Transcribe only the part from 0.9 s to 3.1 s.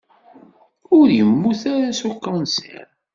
Ur yemmut ara s ukensir.